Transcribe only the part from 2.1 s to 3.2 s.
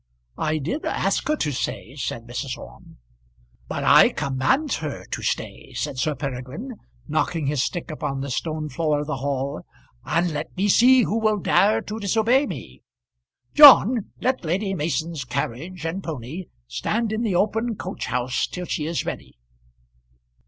Mrs. Orme.